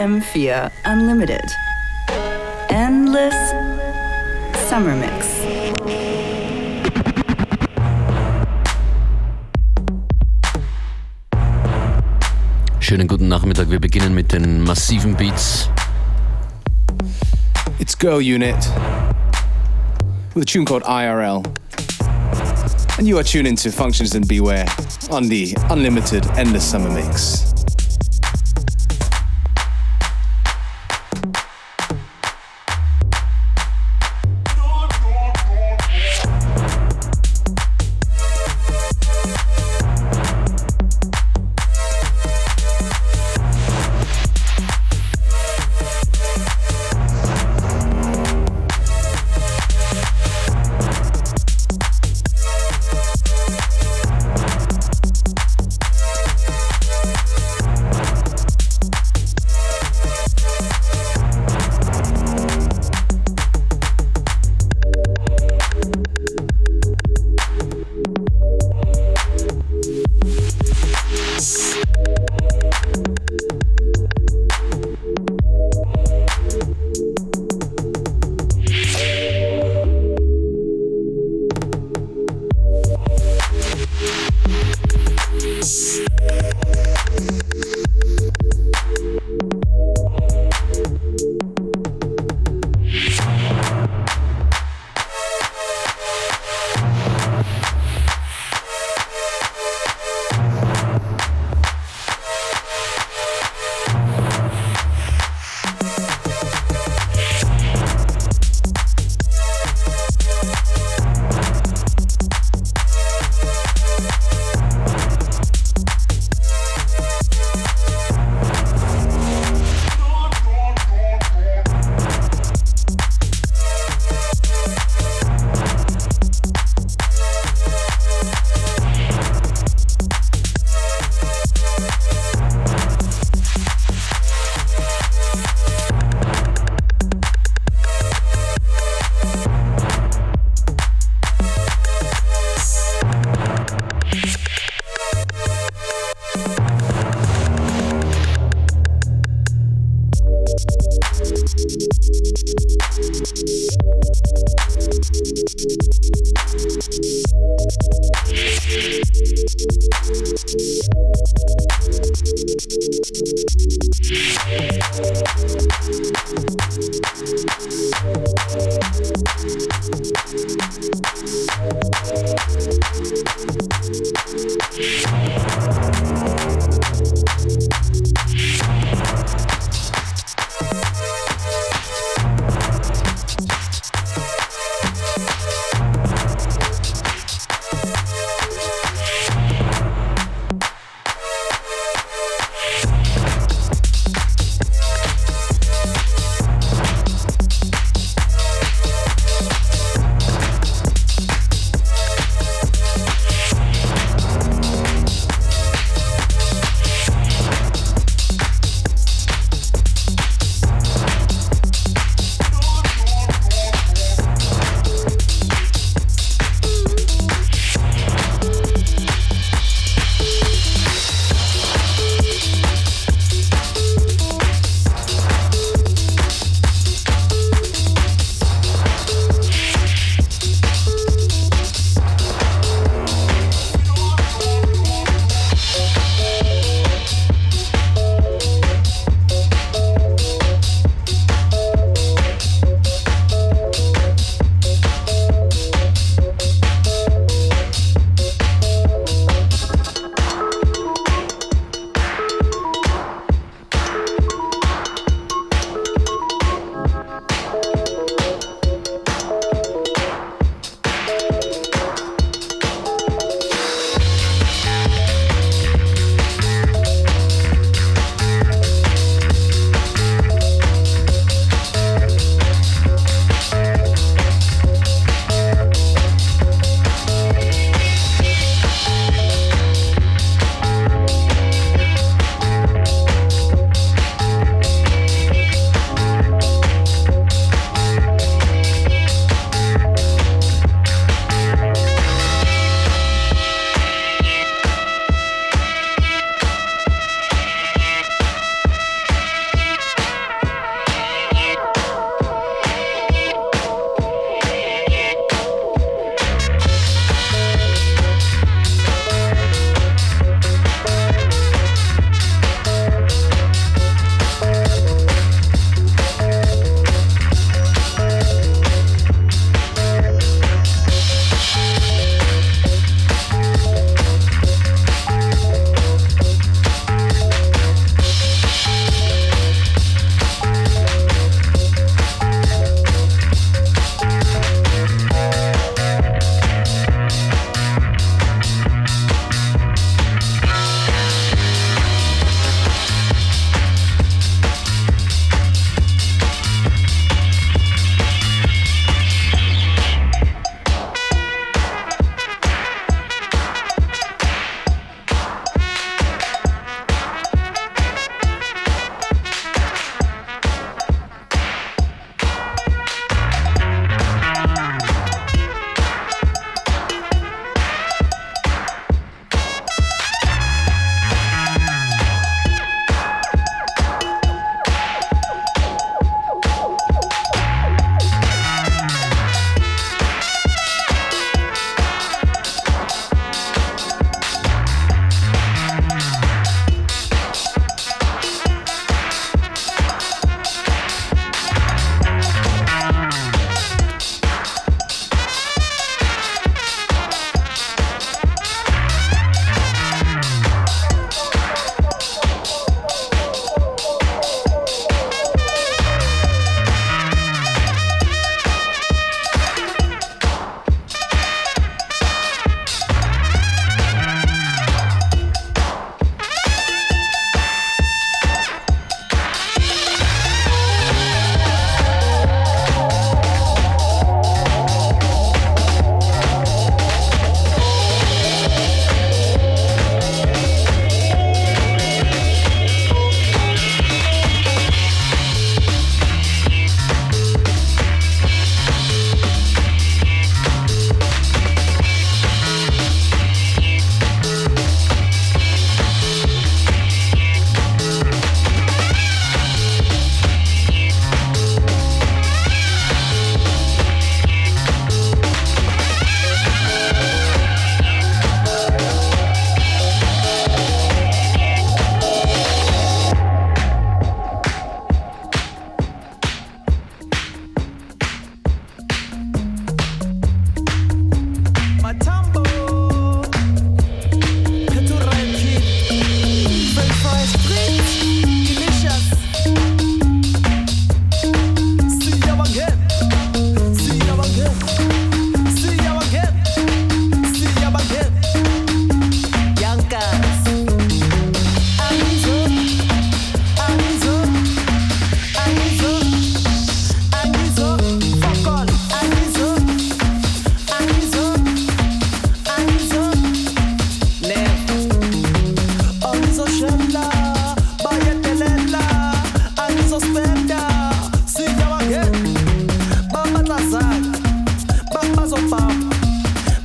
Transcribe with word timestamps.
FM4 0.00 0.70
Unlimited. 0.86 1.44
Endless 2.70 3.34
Summer 4.66 4.96
Mix. 4.96 5.26
Schönen 12.78 13.08
guten 13.08 13.28
Nachmittag. 13.28 13.68
Wir 13.68 13.78
beginnen 13.78 14.14
mit 14.14 14.32
den 14.32 14.62
massiven 14.62 15.14
Beats. 15.16 15.68
It's 17.78 17.94
Girl 17.94 18.22
Unit 18.22 18.56
with 20.34 20.44
a 20.44 20.46
tune 20.46 20.64
called 20.64 20.82
IRL. 20.84 21.44
And 22.96 23.06
you 23.06 23.18
are 23.18 23.22
tuned 23.22 23.46
into 23.46 23.70
Functions 23.70 24.14
and 24.14 24.26
Beware 24.26 24.64
on 25.10 25.28
the 25.28 25.54
Unlimited 25.68 26.24
Endless 26.38 26.64
Summer 26.64 26.88
Mix. 26.88 27.49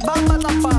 Bamba 0.06 0.36
bang. 0.64 0.75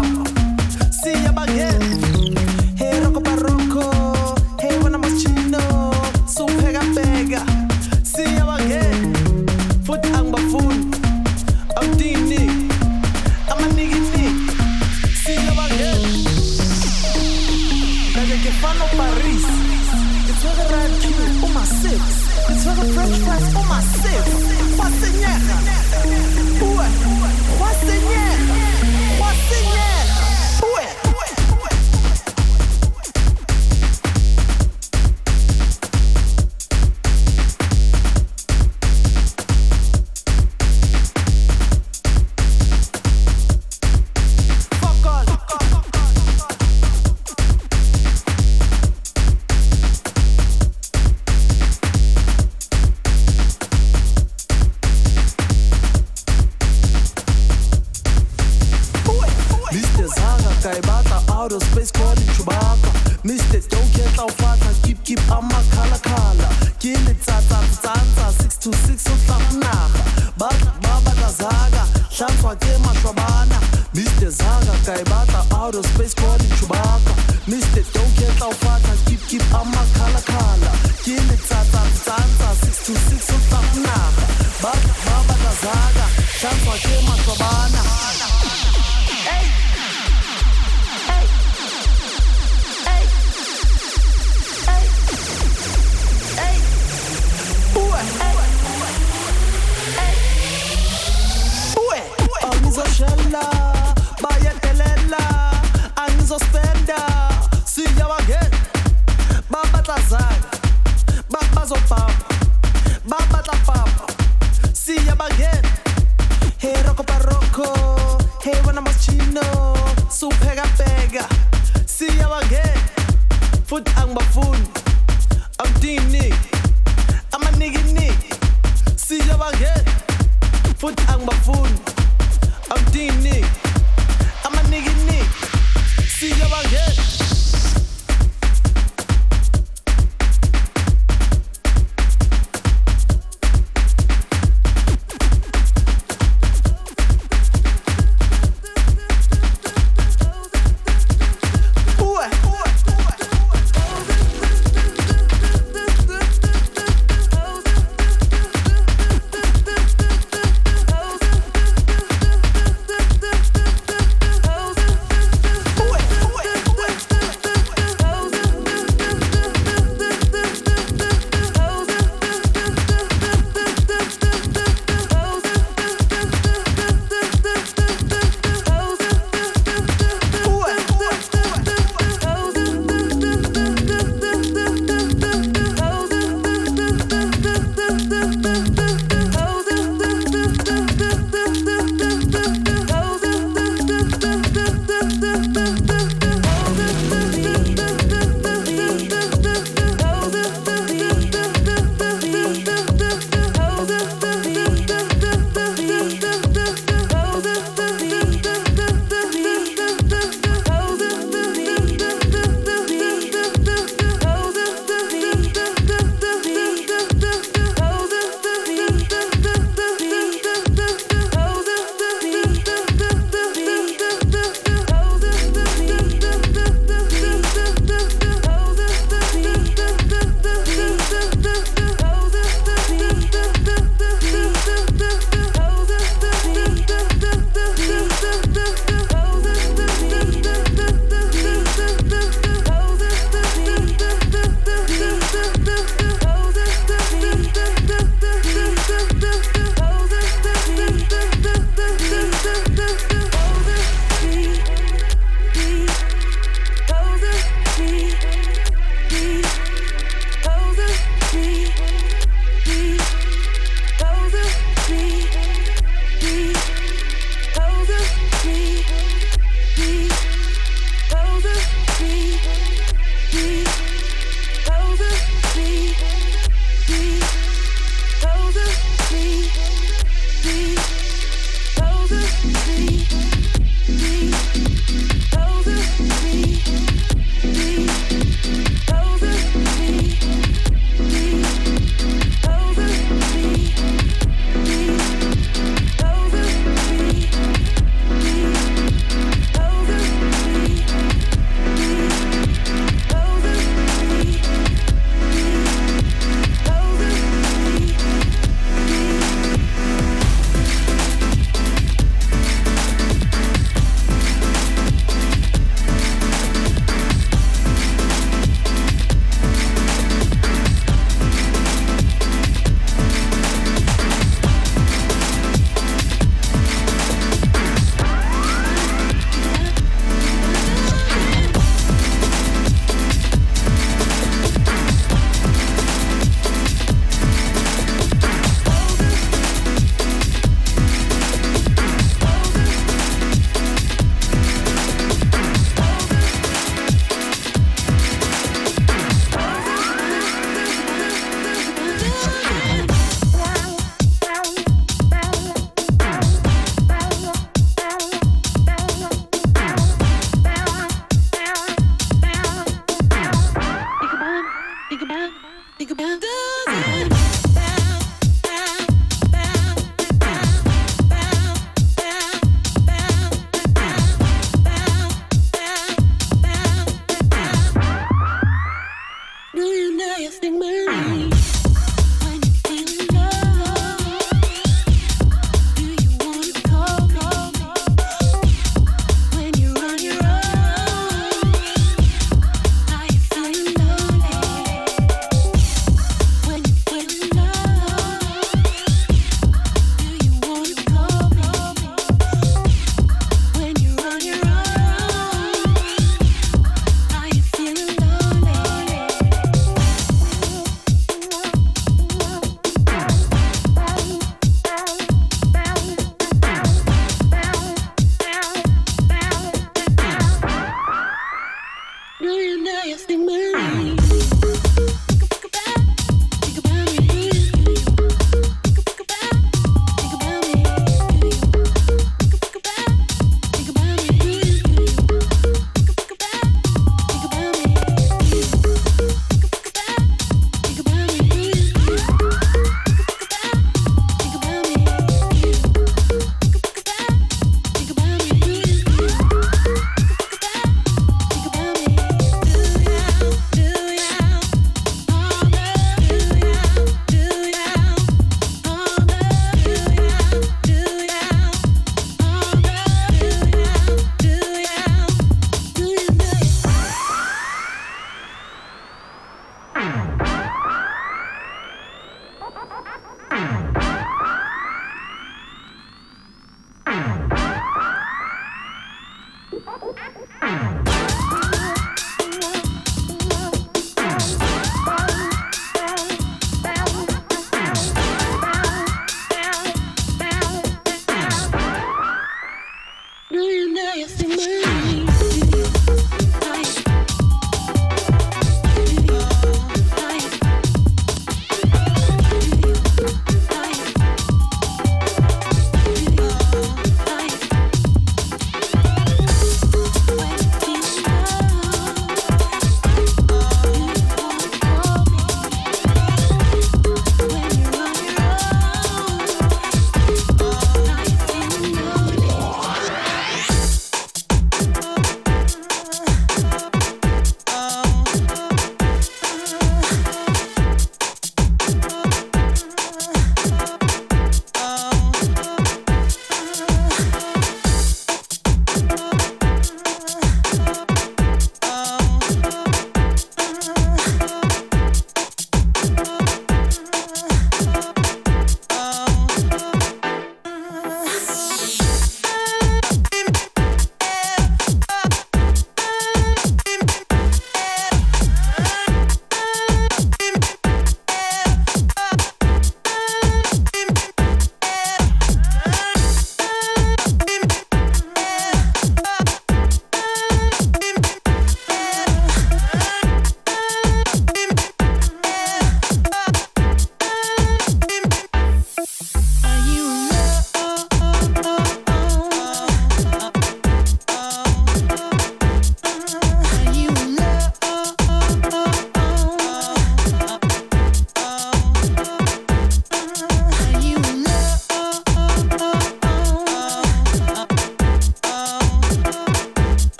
caso 111.66 112.05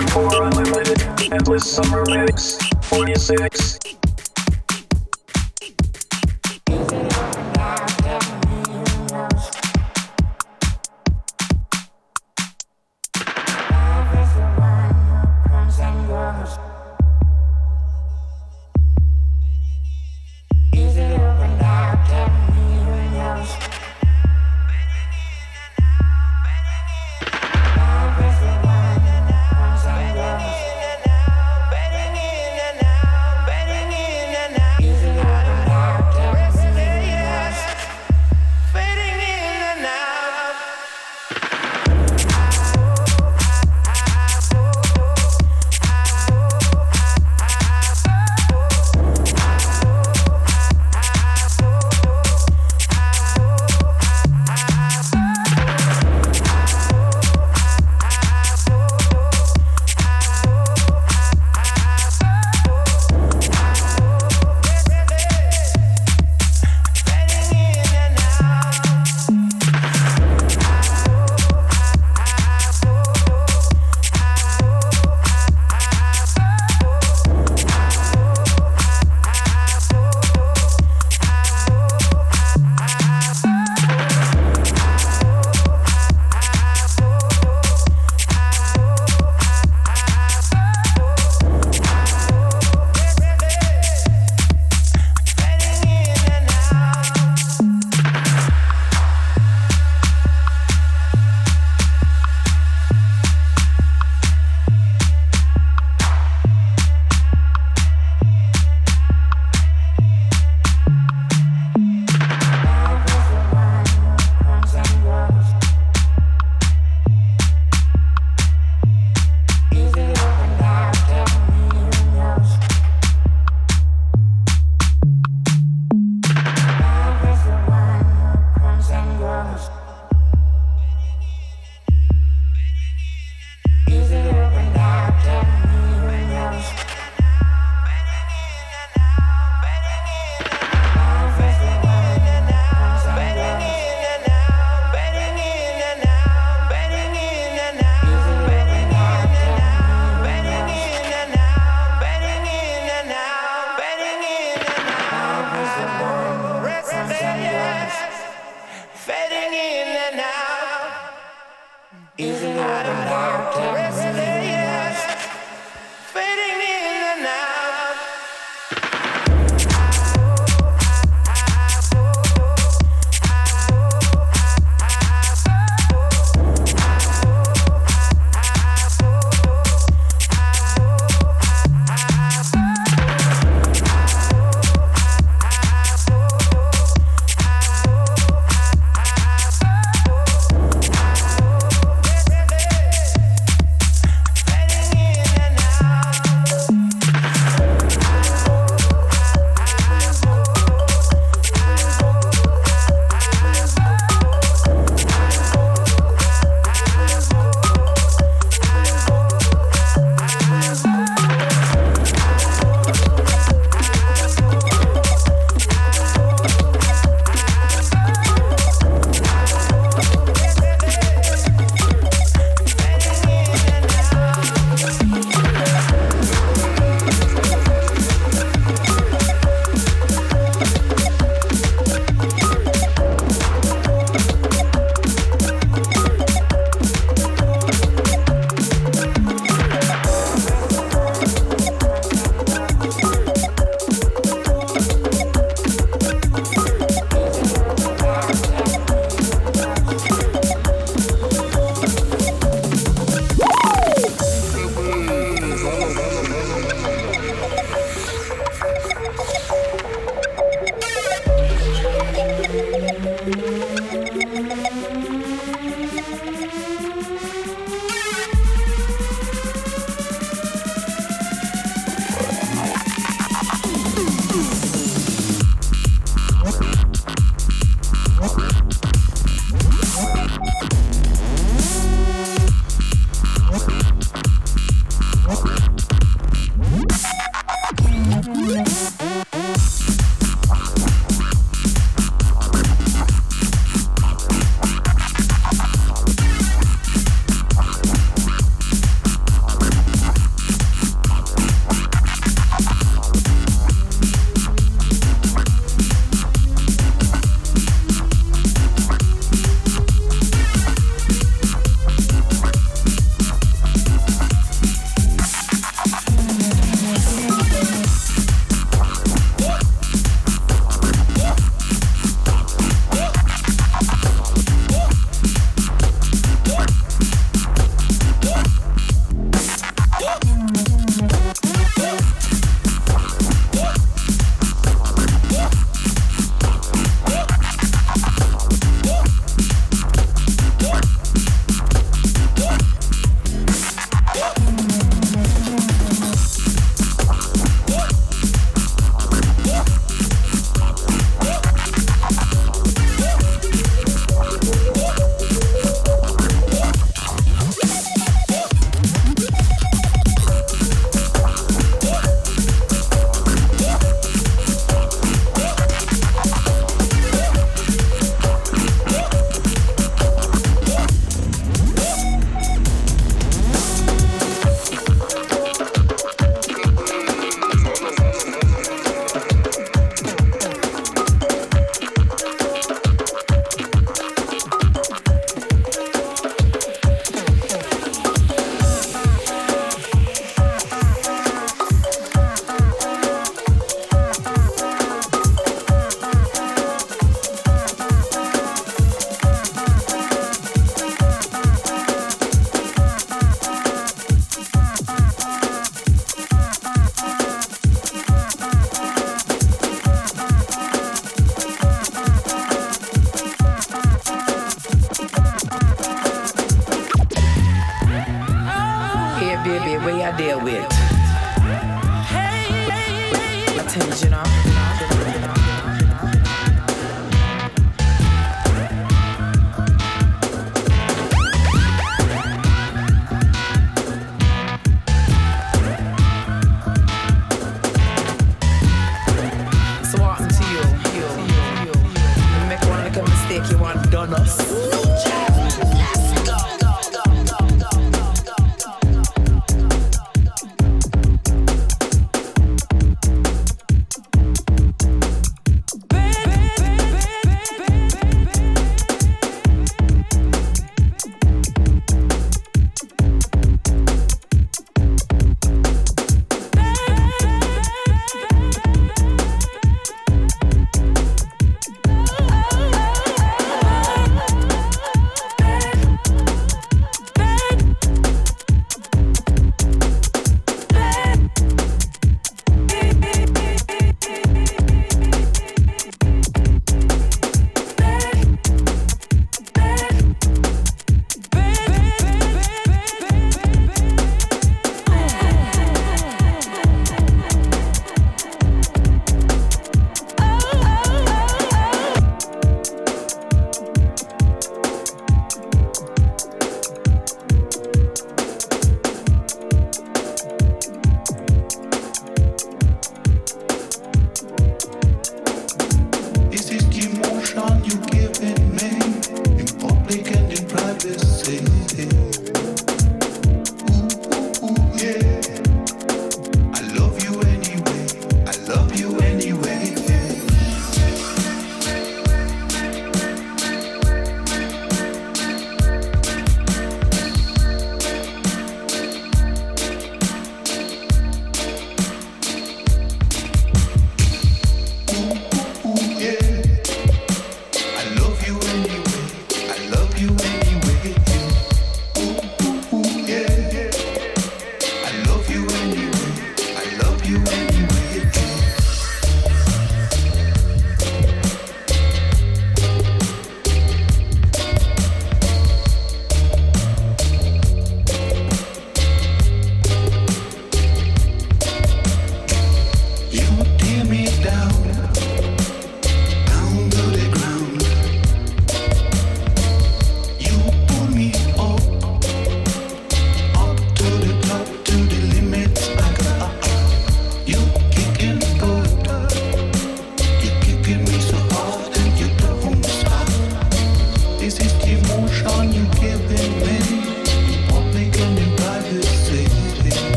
time 0.00 0.08
for 0.08 0.44
unlimited 0.44 1.02
endless 1.32 1.70
summer 1.70 2.04
mix 2.06 2.56
46 2.82 3.89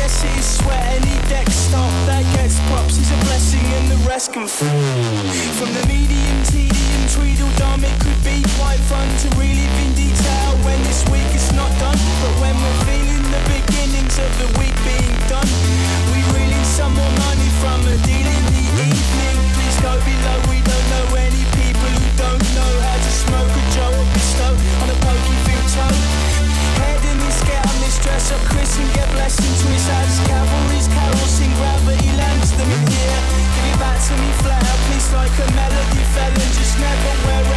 guess 0.00 0.24
it's 0.24 0.48
sweat. 0.58 0.80
Any 0.96 1.16
deck 1.28 1.46
off, 1.76 1.94
that 2.08 2.24
gets 2.36 2.56
props. 2.72 2.96
is 2.96 3.10
a 3.12 3.18
blessing 3.28 3.64
and 3.76 3.86
the 3.92 4.00
rest 4.08 4.32
can 4.32 4.48
fall. 4.48 4.80
From 5.60 5.70
the 5.76 5.84
medium, 5.92 6.38
tedium, 6.48 7.02
tweedledum, 7.12 7.84
it 7.84 7.96
could 8.00 8.20
be 8.24 8.40
quite 8.56 8.80
fun 8.88 9.06
to 9.22 9.28
relive 9.36 9.76
in 9.84 9.92
detail 9.92 10.50
when 10.64 10.80
this 10.88 11.04
week 11.12 11.28
is 11.36 11.52
not 11.52 11.70
done. 11.76 12.00
But 12.22 12.34
when 12.40 12.56
we're 12.56 12.80
feeling 12.88 13.24
the 13.28 13.42
beginnings 13.52 14.16
of 14.16 14.30
the 14.40 14.48
week 14.56 14.76
being 14.88 15.16
done, 15.28 15.50
we 16.12 16.24
reeling 16.32 16.64
some 16.64 16.96
more 16.96 17.14
money 17.28 17.50
from 17.60 17.78
a 17.84 17.96
deal 18.08 18.28
in 18.36 18.44
the 18.56 18.66
evening. 18.88 19.36
Please 19.52 19.76
go 19.84 19.92
below, 20.00 20.36
we 20.48 20.58
don't 20.64 20.88
know 20.96 21.06
any 21.28 21.44
people 21.60 21.90
who 22.00 22.08
don't 22.16 22.44
know 22.56 22.72
how 22.88 22.98
to 23.04 23.12
smoke 23.12 23.52
a 23.52 23.64
joe 23.76 23.92
or 24.00 24.08
bestow 24.16 24.52
on 24.80 24.88
a 24.88 24.96
pokey 25.04 25.36
field 25.44 25.68
toe. 25.76 26.19
Dress 28.02 28.32
up 28.32 28.40
Chris 28.48 28.78
and 28.78 28.88
get 28.94 29.08
blessed 29.12 29.40
into 29.40 29.66
his 29.68 29.86
hands. 29.86 30.16
Cavalry's 30.26 30.88
carols 30.88 31.40
in 31.40 31.52
gravity 31.60 32.10
lands 32.16 32.50
them 32.56 32.70
here. 32.88 33.20
Give 33.54 33.66
it 33.68 33.78
back 33.78 33.98
to 34.00 34.12
me 34.16 34.30
flat, 34.40 34.64
out. 34.64 34.78
please 34.88 35.12
like 35.12 35.36
a 35.36 35.46
melody 35.52 36.04
fell 36.16 36.32
and 36.32 36.52
just 36.56 36.78
never 36.80 37.12
wear 37.26 37.49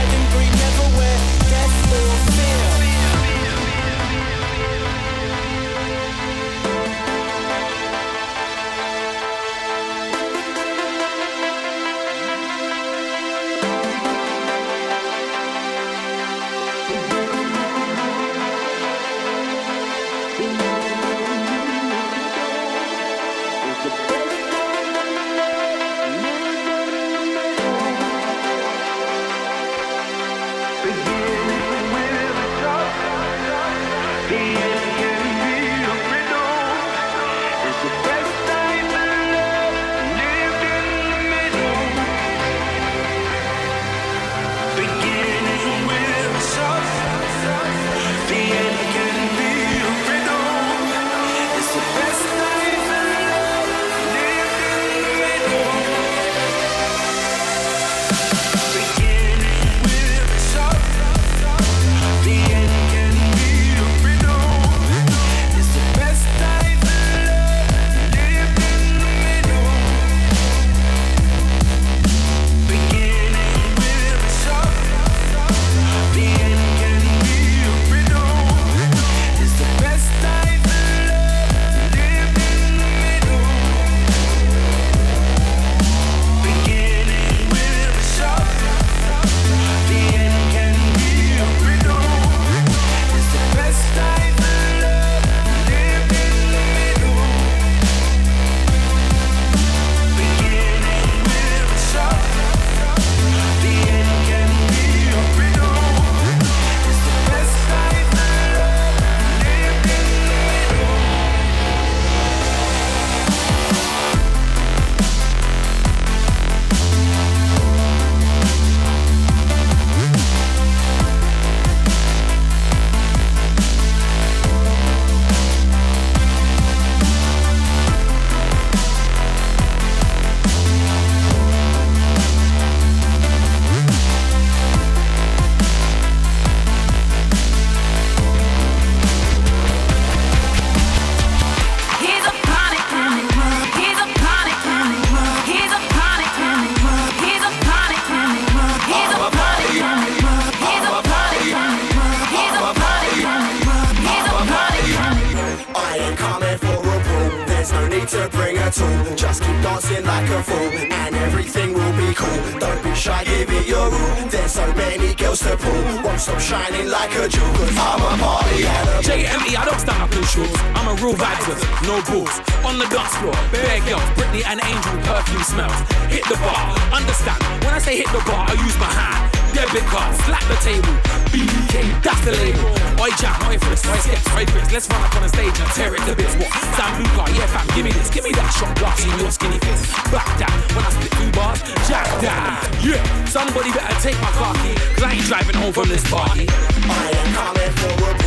cause 167.53 167.77
I'm 167.77 168.01
a 168.01 168.11
party. 168.17 168.63
JME, 169.05 169.55
I 169.55 169.65
don't 169.65 169.79
stand 169.79 170.01
up 170.01 170.11
in 170.13 170.23
shorts. 170.23 170.59
I'm 170.75 170.87
a 170.87 170.95
real 171.01 171.15
vibes 171.15 171.43
no 171.87 172.01
balls. 172.09 172.35
On 172.65 172.79
the 172.79 172.87
dance 172.89 173.15
floor, 173.17 173.35
bare 173.51 173.79
girls, 173.85 174.07
Britney 174.15 174.43
and 174.45 174.59
Angel, 174.63 174.95
perfume 175.03 175.43
smells. 175.43 175.79
Hit 176.09 176.23
the 176.25 176.37
bar, 176.41 176.63
understand. 176.91 177.41
When 177.63 177.73
I 177.73 177.79
say 177.79 177.97
hit 177.97 178.07
the 178.07 178.23
bar, 178.25 178.45
I 178.47 178.53
use 178.53 178.77
my 178.79 178.91
hand 178.91 179.42
Debit 179.53 179.85
card, 179.85 180.15
slap 180.25 180.41
the 180.49 180.57
table. 180.65 180.93
BK, 181.29 181.85
that's 182.01 182.19
the 182.25 182.31
label. 182.33 182.73
Oi, 182.99 183.09
Jack, 183.21 183.37
oi, 183.45 183.57
for 183.57 183.69
oi, 183.69 183.99
steps, 184.01 184.27
oi. 184.33 184.45
Let's 184.73 184.89
run 184.89 185.01
up 185.01 185.15
on 185.15 185.21
the 185.21 185.29
stage 185.29 185.53
and 185.59 185.69
tear 185.77 185.93
it 185.93 186.01
to 186.09 186.15
bits. 186.15 186.35
What? 186.35 186.49
Sambuca, 186.73 187.29
yeah, 187.37 187.45
fam, 187.47 187.67
give 187.75 187.85
me 187.85 187.91
this, 187.91 188.09
give 188.09 188.23
me 188.23 188.31
that 188.31 188.49
shot 188.49 188.75
glass 188.77 189.05
in 189.05 189.13
your 189.19 189.29
skinny 189.29 189.59
face. 189.59 189.93
Back 190.09 190.25
that, 190.41 190.53
when 190.73 190.83
I 190.83 190.89
spit 190.89 191.11
two 191.13 191.31
bars, 191.37 191.61
jack 191.87 192.09
that. 192.21 192.65
Yeah, 192.81 193.01
somebody 193.25 193.71
better 193.71 193.93
take 194.01 194.19
my 194.21 194.31
car 194.33 194.55
key, 194.55 194.73
cause 194.95 195.03
I 195.03 195.13
ain't 195.13 195.25
driving 195.25 195.55
home 195.55 195.73
from 195.73 195.87
this 195.87 196.03
party. 196.09 196.47
I 196.49 197.13
am 197.13 197.33
coming 197.33 197.71
forward. 197.77 198.22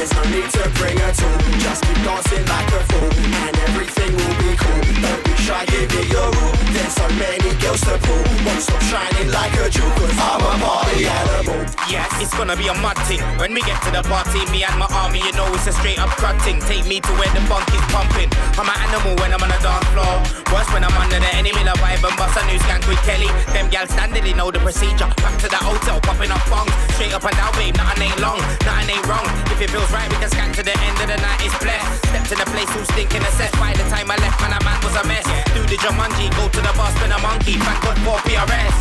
There's 0.00 0.16
no 0.16 0.24
need 0.32 0.48
to 0.56 0.64
bring 0.80 0.96
a 0.96 1.12
tool 1.12 1.36
Just 1.60 1.84
keep 1.84 2.00
dancing 2.00 2.40
like 2.48 2.72
a 2.72 2.80
fool 2.88 3.12
And 3.44 3.52
everything 3.68 4.16
will 4.16 4.36
be 4.40 4.56
cool. 4.56 4.80
Don't 4.96 5.20
be 5.28 5.36
shy, 5.36 5.60
give 5.68 5.92
it 5.92 6.08
your 6.08 6.24
all 6.24 6.56
There's 6.72 6.96
so 6.96 7.04
many 7.20 7.52
girls 7.60 7.84
to 7.84 8.00
pull. 8.00 8.24
Won't 8.48 8.64
stop 8.64 8.80
shining 8.88 9.28
like 9.28 9.52
a 9.60 9.68
jewel 9.68 9.92
Cause 10.00 10.16
I'm 10.16 10.40
a 10.40 10.52
party 10.56 11.04
animal. 11.04 11.60
Yes, 11.92 12.08
it's 12.16 12.32
gonna 12.32 12.56
be 12.56 12.72
a 12.72 12.74
mad 12.80 12.96
ting 13.04 13.20
When 13.36 13.52
we 13.52 13.60
get 13.60 13.76
to 13.84 13.92
the 13.92 14.00
party 14.08 14.40
Me 14.48 14.64
and 14.64 14.72
my 14.80 14.88
army, 14.88 15.20
you 15.20 15.36
know 15.36 15.44
it's 15.52 15.68
a 15.68 15.72
straight 15.76 16.00
up 16.00 16.08
cutting 16.16 16.64
Take 16.64 16.88
me 16.88 17.04
to 17.04 17.12
where 17.20 17.28
the 17.36 17.44
funk 17.44 17.68
is 17.76 17.84
pumping. 17.92 18.32
I'm 18.56 18.72
an 18.72 18.78
animal 18.88 19.20
when 19.20 19.36
I'm 19.36 19.44
on 19.44 19.52
the 19.52 19.60
dance 19.60 19.84
floor. 19.92 20.16
Worse 20.48 20.70
when 20.72 20.80
I'm 20.80 20.96
under 20.96 21.20
the 21.20 21.30
enemy 21.36 21.60
The 21.60 21.76
vibe 21.76 22.00
and 22.08 22.16
bust 22.16 22.40
a 22.40 22.42
new 22.48 22.56
skank 22.64 22.88
with 22.88 23.04
Kelly. 23.04 23.28
Them 23.52 23.68
gals 23.68 23.92
standing, 23.92 24.24
they 24.24 24.32
know 24.32 24.48
the 24.48 24.64
procedure. 24.64 25.12
Back 25.20 25.36
to 25.44 25.48
the 25.52 25.60
hotel, 25.60 26.00
popping 26.00 26.32
up 26.32 26.40
bongs 26.48 26.72
Straight 26.96 27.12
up 27.12 27.28
and 27.28 27.36
down, 27.36 27.52
babe, 27.60 27.76
nothing 27.76 28.08
ain't 28.08 28.20
long 28.24 28.40
Nothing 28.64 28.96
ain't 28.96 29.04
wrong. 29.04 29.28
If 29.52 29.60
it 29.60 29.68
feels 29.68 29.89
right, 29.92 30.08
we 30.10 30.16
can 30.16 30.30
scan 30.30 30.52
to 30.54 30.62
the 30.62 30.74
end 30.86 30.98
of 31.00 31.08
the 31.10 31.18
night, 31.18 31.40
it's 31.42 31.56
blessed. 31.58 32.06
Stepped 32.10 32.32
in 32.32 32.40
a 32.40 32.46
place, 32.50 32.70
all 32.76 32.84
stinking 32.94 33.22
set. 33.36 33.52
By 33.58 33.72
the 33.74 33.84
time 33.90 34.10
I 34.10 34.16
left, 34.22 34.40
man, 34.40 34.54
a 34.54 34.60
man 34.64 34.78
was 34.82 34.96
a 34.96 35.04
mess. 35.06 35.26
Do 35.54 35.62
the 35.66 35.76
Jumanji, 35.78 36.30
go 36.36 36.48
to 36.48 36.60
the 36.60 36.72
bar, 36.78 36.90
spin 36.94 37.12
a 37.12 37.18
monkey, 37.18 37.58
back 37.58 37.82
on 37.86 37.96
for 38.06 38.18
PRS. 38.26 38.76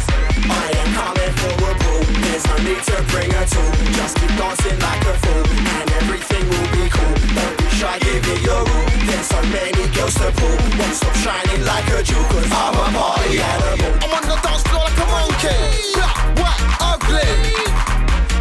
I 0.49 0.69
am 0.81 0.89
calling 0.93 1.33
for 1.41 1.53
a 1.53 1.73
brew, 1.81 2.01
there's 2.25 2.45
no 2.45 2.55
need 2.63 2.81
to 2.89 2.97
bring 3.11 3.31
a 3.33 3.43
tool. 3.49 3.69
Just 3.97 4.17
keep 4.17 4.31
dancing 4.37 4.79
like 4.79 5.03
a 5.05 5.15
fool, 5.25 5.45
and 5.45 5.87
everything 5.99 6.43
will 6.47 6.69
be 6.73 6.85
cool. 6.89 7.15
Don't 7.35 7.55
be 7.57 7.67
shy, 7.73 7.97
give 7.99 8.21
me 8.27 8.35
your 8.45 8.61
room. 8.65 8.89
There's 9.09 9.27
so 9.27 9.41
many 9.49 9.83
girls 9.95 10.15
to 10.21 10.29
pull, 10.37 10.57
won't 10.77 10.95
stop 10.95 11.15
shining 11.21 11.63
like 11.65 11.87
a 11.89 12.03
jewel, 12.03 12.23
cause 12.29 12.49
I'm 12.53 12.75
a 12.77 12.85
party 12.93 13.41
animal. 13.41 13.93
I'm 14.03 14.13
on 14.13 14.23
the 14.29 14.37
dance 14.45 14.63
floor 14.69 14.85
like 14.85 14.99
a 14.99 15.05
monkey, 15.09 15.57
black, 15.97 16.17
white, 16.37 16.63
ugly, 16.79 17.29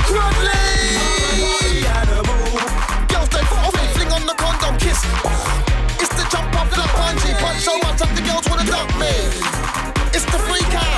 crumbly. 0.04 0.67
It's 6.00 6.14
the 6.18 6.26
jump 6.30 6.54
off 6.58 6.70
the 6.70 6.86
bungee. 6.98 7.34
Punch 7.40 7.60
so 7.60 7.78
much 7.78 8.00
up 8.02 8.10
the 8.14 8.22
girls 8.22 8.48
wanna 8.48 8.64
dump 8.64 8.90
me. 8.98 9.14
It's 10.14 10.24
the 10.26 10.38
freak 10.38 10.74
out. 10.74 10.97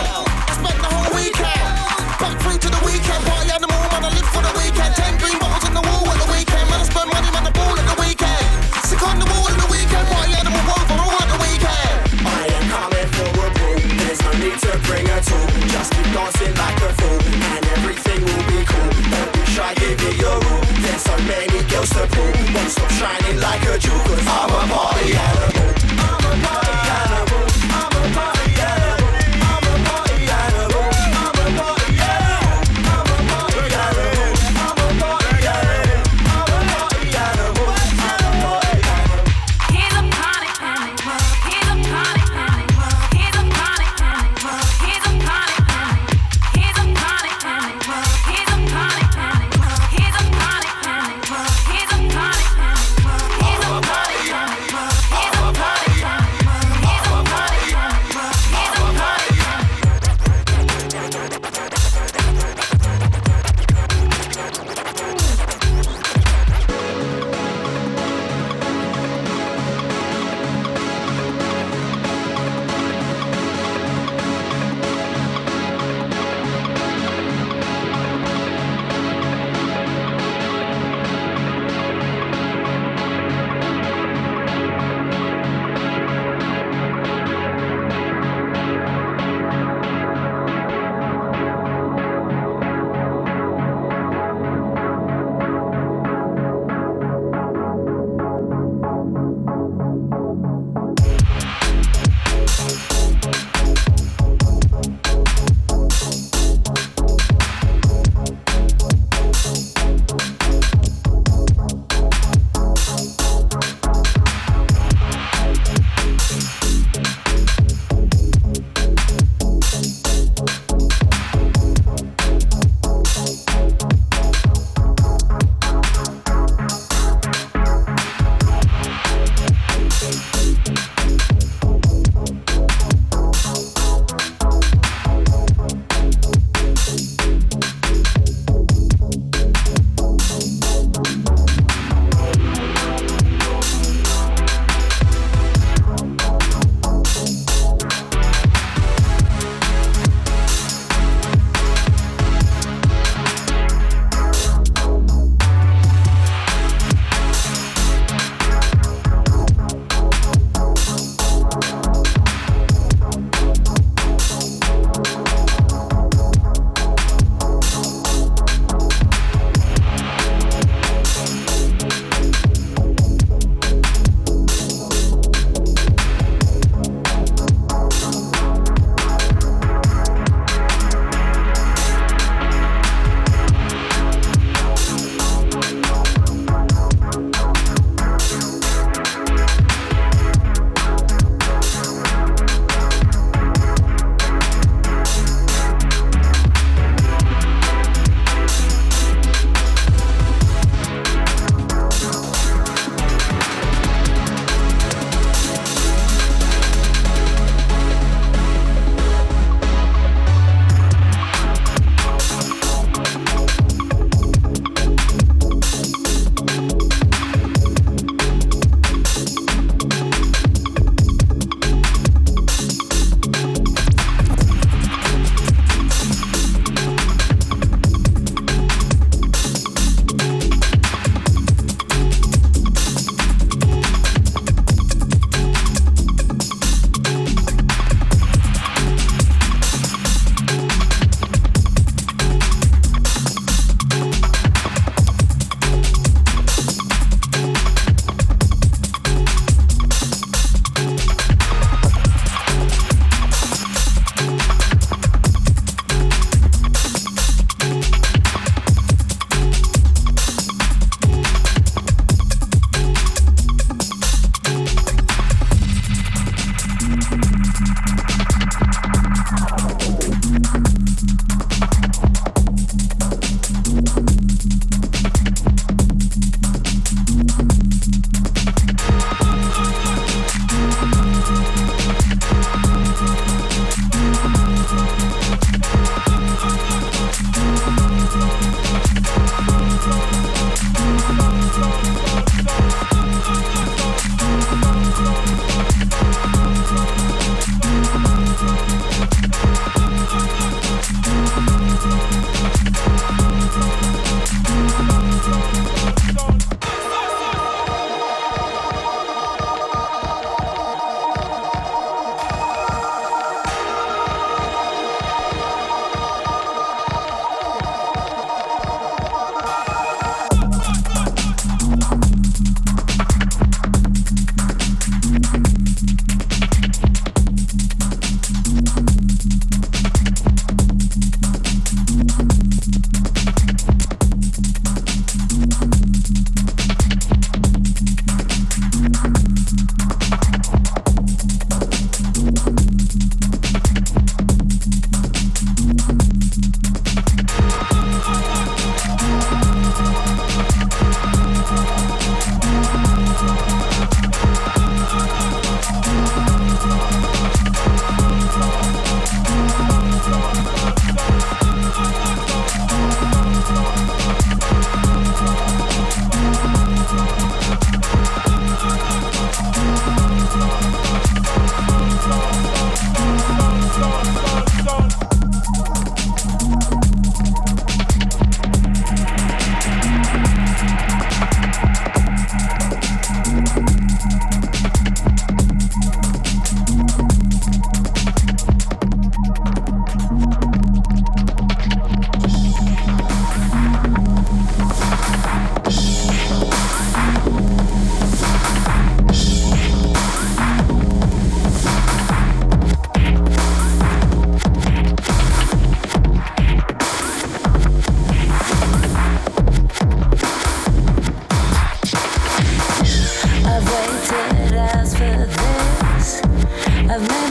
man. 417.01 417.30